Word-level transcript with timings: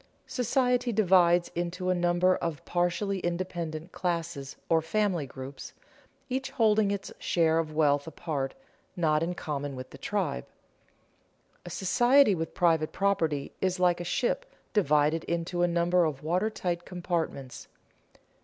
Society 0.25 0.91
divides 0.91 1.51
into 1.53 1.91
a 1.91 1.93
number 1.93 2.35
of 2.37 2.65
partially 2.65 3.19
independent 3.19 3.91
classes 3.91 4.55
or 4.67 4.81
family 4.81 5.27
groups, 5.27 5.73
each 6.27 6.49
holding 6.49 6.89
its 6.89 7.13
share 7.19 7.59
of 7.59 7.75
wealth 7.75 8.07
apart, 8.07 8.55
not 8.95 9.21
in 9.21 9.35
common 9.35 9.75
with 9.75 9.91
the 9.91 9.99
tribe. 9.99 10.47
A 11.67 11.69
society 11.69 12.33
with 12.33 12.55
private 12.55 12.91
property 12.91 13.51
is 13.61 13.79
like 13.79 13.99
a 14.01 14.03
ship 14.03 14.47
divided 14.73 15.23
into 15.25 15.61
a 15.61 15.67
number 15.67 16.03
of 16.05 16.23
water 16.23 16.49
tight 16.49 16.83
compartments. 16.83 17.67